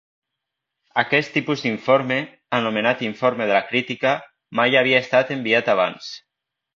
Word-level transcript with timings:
Aquest 1.01 1.29
tipus 1.33 1.65
d'informe, 1.65 2.17
anomenat 2.59 3.03
informe 3.09 3.47
de 3.51 3.55
la 3.57 3.61
crítica, 3.73 4.15
mai 4.61 4.79
havia 4.81 5.03
estat 5.07 5.31
enviat 5.37 5.71
abans. 5.75 6.09